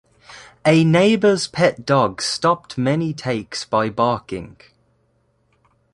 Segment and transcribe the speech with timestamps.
[0.65, 4.57] A neighbor's pet dog stopped many takes by barking.